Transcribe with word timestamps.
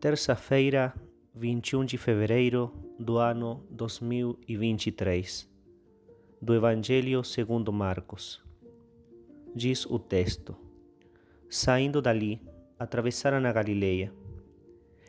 Terça-feira, 0.00 0.94
21 1.34 1.84
de 1.84 1.98
fevereiro 1.98 2.72
do 3.00 3.18
ano 3.18 3.66
2023, 3.68 5.50
do 6.40 6.54
Evangelho 6.54 7.24
segundo 7.24 7.72
Marcos. 7.72 8.40
Diz 9.52 9.84
o 9.86 9.98
texto: 9.98 10.56
Saindo 11.50 12.00
dali, 12.00 12.40
atravessaram 12.78 13.44
a 13.44 13.52
Galileia. 13.52 14.14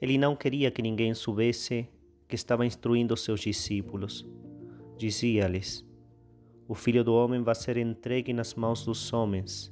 Ele 0.00 0.16
não 0.16 0.34
queria 0.34 0.70
que 0.70 0.80
ninguém 0.80 1.12
soubesse 1.12 1.86
que 2.26 2.34
estava 2.34 2.64
instruindo 2.64 3.14
seus 3.18 3.40
discípulos. 3.40 4.26
Dizia-lhes: 4.96 5.86
O 6.66 6.74
filho 6.74 7.04
do 7.04 7.12
homem 7.12 7.42
vai 7.42 7.54
ser 7.54 7.76
entregue 7.76 8.32
nas 8.32 8.54
mãos 8.54 8.82
dos 8.86 9.12
homens, 9.12 9.70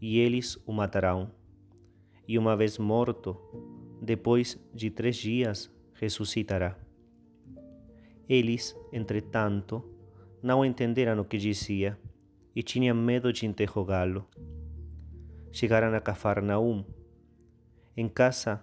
e 0.00 0.18
eles 0.18 0.56
o 0.64 0.72
matarão. 0.72 1.30
E 2.26 2.38
uma 2.38 2.56
vez 2.56 2.78
morto, 2.78 3.36
depois 4.00 4.58
de 4.74 4.90
três 4.90 5.16
dias 5.16 5.70
ressuscitará. 5.94 6.76
Eles, 8.28 8.76
entretanto, 8.92 9.84
não 10.42 10.64
entenderam 10.64 11.20
o 11.20 11.24
que 11.24 11.38
dizia 11.38 11.98
e 12.54 12.62
tinham 12.62 12.96
medo 12.96 13.32
de 13.32 13.46
interrogá-lo. 13.46 14.26
Chegaram 15.52 15.94
a 15.94 16.00
Cafarnaum. 16.00 16.84
Em 17.96 18.08
casa, 18.08 18.62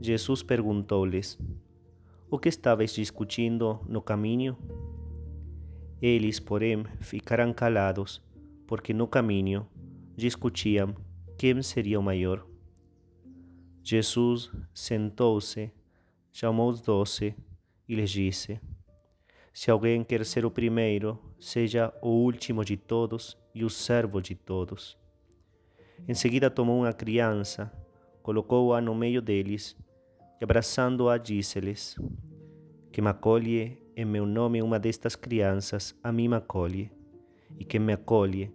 Jesus 0.00 0.42
perguntou-lhes: 0.42 1.38
O 2.30 2.38
que 2.38 2.48
estáveis 2.48 2.92
discutindo 2.92 3.80
no 3.88 4.02
caminho? 4.02 4.56
Eles, 6.00 6.40
porém, 6.40 6.84
ficaram 7.00 7.52
calados, 7.52 8.20
porque 8.66 8.92
no 8.92 9.06
caminho 9.06 9.66
discutiam 10.16 10.94
quem 11.38 11.62
seria 11.62 11.98
o 11.98 12.02
maior. 12.02 12.51
Jesus 13.84 14.50
sentou-se, 14.72 15.72
chamou 16.30 16.70
os 16.70 16.80
doze 16.80 17.34
e 17.88 17.94
lhes 17.94 18.10
disse: 18.10 18.60
Se 19.52 19.70
alguém 19.70 20.04
quer 20.04 20.24
ser 20.24 20.46
o 20.46 20.50
primeiro, 20.50 21.18
seja 21.40 21.92
o 22.00 22.08
último 22.08 22.64
de 22.64 22.76
todos 22.76 23.36
e 23.52 23.64
o 23.64 23.70
servo 23.70 24.20
de 24.20 24.36
todos. 24.36 24.96
Em 26.06 26.14
seguida 26.14 26.48
tomou 26.48 26.78
uma 26.78 26.92
criança, 26.92 27.72
colocou-a 28.22 28.80
no 28.80 28.94
meio 28.94 29.20
deles 29.20 29.76
e, 30.40 30.44
abraçando-a, 30.44 31.18
disse-lhes: 31.18 31.96
Que 32.92 33.02
me 33.02 33.08
acolhe 33.08 33.82
em 33.96 34.04
meu 34.04 34.24
nome 34.24 34.62
uma 34.62 34.78
destas 34.78 35.16
crianças, 35.16 35.94
a 36.02 36.10
mim 36.12 36.28
me 36.28 36.36
acolhe, 36.36 36.90
e 37.58 37.64
quem 37.64 37.80
me 37.80 37.92
acolhe, 37.92 38.50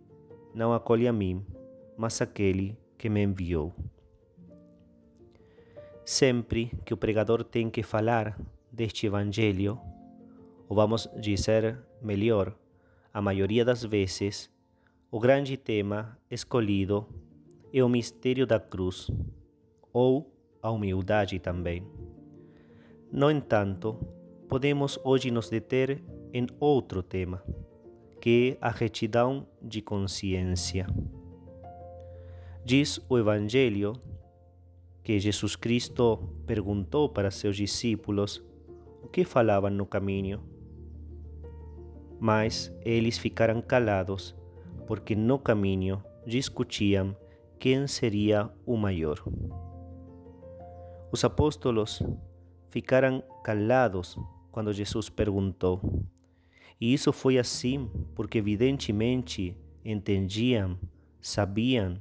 não 0.54 0.74
acolhe 0.74 1.08
a 1.08 1.14
mim, 1.14 1.46
mas 1.98 2.22
aquele 2.22 2.78
que 2.98 3.10
me 3.10 3.22
enviou. 3.22 3.76
Sempre 6.08 6.72
que 6.86 6.94
o 6.94 6.98
pregador 6.98 7.44
tem 7.44 7.70
que 7.70 7.84
falar 7.84 8.40
deste 8.72 9.06
Evangelho, 9.06 9.78
ou 10.70 10.74
vamos 10.74 11.10
dizer 11.20 11.80
melhor, 12.02 12.56
a 13.14 13.22
maioria 13.22 13.66
das 13.66 13.84
vezes, 13.84 14.50
o 15.12 15.20
grande 15.20 15.58
tema 15.58 16.18
escolhido 16.32 17.06
é 17.74 17.84
o 17.84 17.90
mistério 17.90 18.48
da 18.48 18.58
cruz, 18.58 19.12
ou 19.92 20.34
a 20.62 20.72
humildade 20.72 21.40
também. 21.40 21.86
No 23.12 23.30
entanto, 23.30 24.00
podemos 24.48 24.98
hoje 25.04 25.30
nos 25.30 25.50
deter 25.50 26.02
em 26.34 26.48
outro 26.58 27.04
tema, 27.04 27.44
que 28.22 28.58
é 28.62 28.66
a 28.66 28.70
retidão 28.70 29.46
de 29.62 29.82
consciência. 29.82 30.88
Diz 32.64 32.98
o 33.10 33.18
Evangelho 33.18 33.92
que 35.08 35.18
Jesus 35.22 35.56
Cristo 35.56 36.20
perguntou 36.46 37.08
para 37.08 37.32
seus 37.32 37.56
discípulos 37.56 38.44
o 39.02 39.08
que 39.08 39.24
falavam 39.24 39.72
no 39.72 39.86
caminho. 39.86 40.44
Mas 42.20 42.78
eles 42.84 43.18
ficaram 43.18 43.62
calados, 43.62 44.36
porque 44.86 45.16
no 45.16 45.40
caminho 45.40 46.04
discutiam 46.26 47.16
quem 47.58 47.88
seria 47.88 48.52
o 48.66 48.76
maior. 48.76 49.24
Os 51.10 51.24
apóstolos 51.24 52.04
ficaram 52.70 53.24
calados 53.46 54.18
quando 54.52 54.74
Jesus 54.74 55.08
perguntou. 55.08 55.80
E 56.82 56.94
isso 56.94 57.14
foi 57.14 57.38
assim 57.38 57.90
porque, 58.14 58.40
evidentemente, 58.40 59.56
entendiam, 59.86 60.78
sabiam 61.22 61.98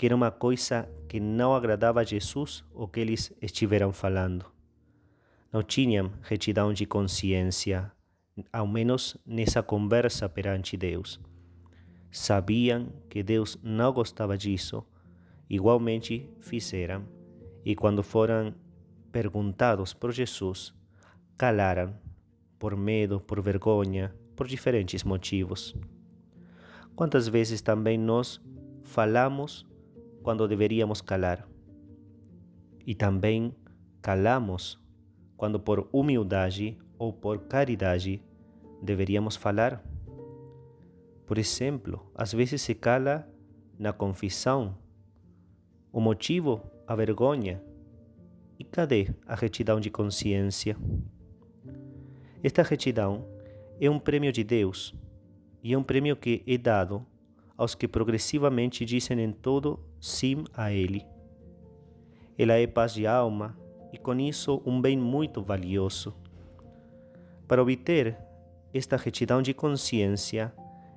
que 0.00 0.06
era 0.06 0.16
uma 0.16 0.30
coisa 0.30 0.88
que 1.06 1.20
não 1.20 1.54
agradava 1.54 2.00
a 2.00 2.04
Jesus 2.04 2.64
o 2.72 2.88
que 2.88 3.00
eles 3.00 3.30
estiveram 3.38 3.92
falando. 3.92 4.46
Não 5.52 5.62
tinham 5.62 6.10
retidão 6.22 6.72
de 6.72 6.86
consciência, 6.86 7.92
ao 8.50 8.66
menos 8.66 9.18
nessa 9.26 9.62
conversa 9.62 10.26
perante 10.26 10.74
Deus. 10.74 11.20
Sabiam 12.10 12.90
que 13.10 13.22
Deus 13.22 13.58
não 13.62 13.92
gostava 13.92 14.38
disso, 14.38 14.82
igualmente 15.50 16.30
fizeram, 16.38 17.06
e 17.62 17.76
quando 17.76 18.02
foram 18.02 18.54
perguntados 19.12 19.92
por 19.92 20.12
Jesus, 20.12 20.72
calaram, 21.36 21.94
por 22.58 22.74
medo, 22.74 23.20
por 23.20 23.38
vergonha, 23.42 24.14
por 24.34 24.48
diferentes 24.48 25.04
motivos. 25.04 25.76
Quantas 26.96 27.28
vezes 27.28 27.60
também 27.60 27.98
nós 27.98 28.40
falamos 28.82 29.68
quando 30.22 30.46
deveríamos 30.48 31.00
calar. 31.00 31.48
E 32.86 32.94
também 32.94 33.54
calamos 34.00 34.78
quando 35.36 35.58
por 35.58 35.88
humildade 35.92 36.78
ou 36.98 37.12
por 37.12 37.40
caridade 37.40 38.22
deveríamos 38.82 39.36
falar. 39.36 39.82
Por 41.26 41.38
exemplo, 41.38 42.10
às 42.14 42.32
vezes 42.32 42.60
se 42.62 42.74
cala 42.74 43.28
na 43.78 43.92
confissão. 43.92 44.76
O 45.92 46.00
motivo, 46.00 46.60
a 46.86 46.94
vergonha. 46.94 47.62
E 48.58 48.64
cadê 48.64 49.14
a 49.26 49.34
retidão 49.34 49.80
de 49.80 49.90
consciência? 49.90 50.76
Esta 52.42 52.62
retidão 52.62 53.26
é 53.80 53.88
um 53.88 53.98
prêmio 53.98 54.32
de 54.32 54.44
Deus 54.44 54.94
e 55.62 55.72
é 55.72 55.78
um 55.78 55.82
prêmio 55.82 56.16
que 56.16 56.42
é 56.46 56.58
dado 56.58 57.06
aos 57.60 57.74
que 57.74 57.86
progressivamente 57.86 58.86
dizem 58.86 59.20
em 59.20 59.30
todo 59.30 59.78
sim 60.00 60.44
a 60.54 60.72
Ele. 60.72 61.04
Ela 62.38 62.54
é 62.54 62.66
paz 62.66 62.94
de 62.94 63.06
alma 63.06 63.54
e 63.92 63.98
com 63.98 64.18
isso 64.18 64.62
um 64.64 64.80
bem 64.80 64.96
muito 64.96 65.42
valioso. 65.42 66.16
Para 67.46 67.60
obter 67.60 68.16
esta 68.72 68.96
retidão 68.96 69.42
de 69.42 69.52
consciência, 69.52 70.54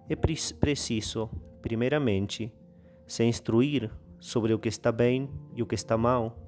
é 0.07 0.16
preciso, 0.16 1.29
primeiramente, 1.62 2.50
se 3.06 3.25
instruir 3.25 3.91
sobre 4.18 4.53
o 4.53 4.59
que 4.59 4.69
está 4.69 4.90
bem 4.90 5.30
e 5.53 5.62
o 5.62 5.66
que 5.66 5.75
está 5.75 5.97
mal. 5.97 6.40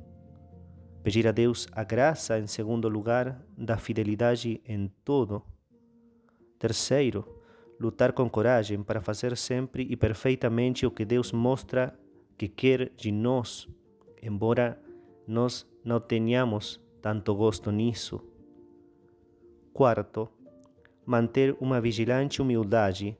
Pedir 1.04 1.28
a 1.28 1.34
Deus 1.34 1.68
a 1.74 1.84
graça, 1.84 2.40
em 2.40 2.48
segundo 2.48 2.88
lugar, 2.88 3.44
da 3.58 3.76
fidelidade 3.76 4.62
em 4.66 4.90
tudo. 5.04 5.44
Terceiro, 6.58 7.35
lutar 7.80 8.14
com 8.14 8.30
coragem 8.30 8.82
para 8.84 9.02
fazer 9.02 9.36
sempre 9.36 9.86
e 9.90 9.96
perfeitamente 9.96 10.86
o 10.86 10.92
que 10.92 11.06
Deus 11.06 11.32
mostra 11.32 11.98
que 12.38 12.48
quer 12.48 12.92
de 12.96 13.12
nós, 13.12 13.68
embora 14.22 14.82
nós 15.28 15.68
não 15.84 16.00
tenhamos 16.00 16.82
tanto 17.02 17.36
gosto 17.36 17.72
nisso. 17.72 18.22
Quarto, 19.74 20.30
manter 21.06 21.56
uma 21.60 21.80
vigilante 21.80 22.42
humildade 22.42 23.18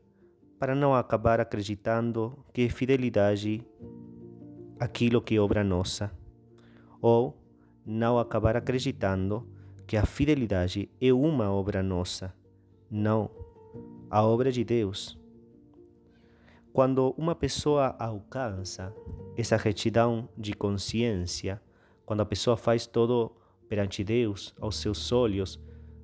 para 0.58 0.74
não 0.74 0.96
acabar 0.96 1.40
acreditando 1.40 2.46
que 2.54 2.64
é 2.64 2.70
fidelidade 2.70 3.62
aquilo 4.80 5.22
que 5.22 5.36
é 5.36 5.40
obra 5.40 5.64
nossa, 5.64 6.12
ou 7.02 7.38
não 7.86 8.18
acabar 8.18 8.56
acreditando 8.56 9.48
que 9.86 9.96
a 9.96 10.06
fidelidade 10.06 10.90
é 11.00 11.14
uma 11.14 11.52
obra 11.52 11.84
nossa. 11.84 12.34
Não 12.90 13.30
a 14.10 14.24
obra 14.24 14.52
de 14.52 14.64
Deus. 14.64 15.18
Quando 16.72 17.16
uma 17.18 17.34
pessoa 17.34 17.96
alcança 17.98 18.94
essa 19.38 19.58
retidão 19.58 20.30
de 20.38 20.54
consciência, 20.54 21.62
quando 22.06 22.22
a 22.22 22.26
pessoa 22.26 22.58
faz 22.58 22.86
todo 22.86 23.32
perante 23.68 24.04
Deus, 24.04 24.54
aos 24.60 24.78
seus 24.78 25.12
olhos, 25.12 25.60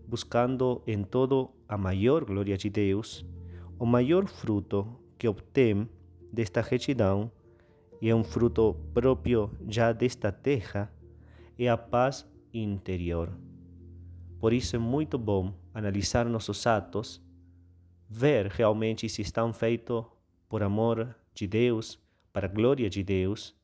buscando 0.08 0.82
em 0.88 1.04
todo 1.04 1.52
a 1.68 1.78
maior 1.78 2.26
glória 2.26 2.58
de 2.58 2.70
Deus, 2.70 3.26
o 3.78 3.86
maior 3.86 4.28
fruto 4.28 4.88
que 5.18 5.28
obtém 5.28 5.90
desta 6.32 6.62
retidão, 6.62 7.32
e 8.02 8.10
é 8.10 8.16
um 8.16 8.24
fruto 8.24 8.76
próprio 8.94 9.52
já 9.68 9.92
desta 9.92 10.32
terra, 10.32 10.92
é 11.58 11.70
a 11.70 11.78
paz 11.78 12.26
interior. 12.54 13.30
Por 14.40 14.54
isso 14.54 14.76
é 14.76 14.80
muito 14.80 15.20
bom 15.20 15.54
analisar 15.74 16.26
nossos 16.26 16.66
atos 16.66 17.22
ver 18.14 18.48
realmente 18.48 19.08
se 19.08 19.22
estão 19.22 19.54
feitos 19.54 20.04
por 20.50 20.62
amor 20.62 21.16
de 21.34 21.48
Deus, 21.48 21.98
para 22.34 22.46
a 22.46 22.50
glória 22.50 22.90
de 22.90 23.04
Deus. 23.04 23.56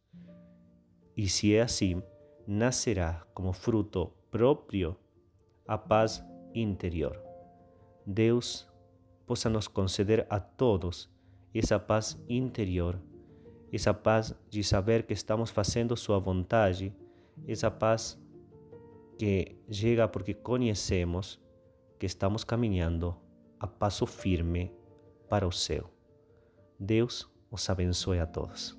E 1.17 1.27
se 1.27 1.53
é 1.53 1.61
assim, 1.61 2.01
nascerá 2.47 3.27
como 3.33 3.51
fruto 3.51 4.13
próprio 4.31 4.95
a 5.67 5.77
paz 5.77 6.23
interior. 6.53 7.21
Deus 8.05 8.65
possa 9.25 9.49
nos 9.49 9.67
conceder 9.67 10.25
a 10.29 10.39
todos 10.39 11.09
essa 11.53 11.77
paz 11.77 12.17
interior, 12.29 13.01
essa 13.73 13.94
paz 13.94 14.33
de 14.49 14.63
saber 14.63 15.05
que 15.05 15.11
estamos 15.11 15.49
fazendo 15.49 15.97
Sua 15.97 16.19
vontade, 16.19 16.94
essa 17.45 17.69
paz 17.69 18.17
que 19.19 19.57
chega 19.69 20.07
porque 20.07 20.33
conhecemos 20.33 21.38
que 21.99 22.05
estamos 22.05 22.45
caminhando 22.45 23.26
a 23.59 23.65
passo 23.65 24.06
firme 24.06 24.71
para 25.30 25.48
o 25.48 25.51
céu. 25.51 25.89
Deus 26.80 27.27
os 27.50 27.69
abençoe 27.69 28.19
a 28.19 28.27
todos. 28.27 28.76